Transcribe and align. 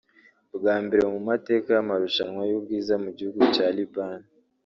Bwa 0.55 0.75
mbere 0.85 1.03
mu 1.13 1.19
mateka 1.29 1.67
y’amarushanwa 1.75 2.41
y’ubwiza 2.49 2.93
mu 3.03 3.09
gihugu 3.17 3.41
cya 3.55 3.65
Libani 3.75 4.27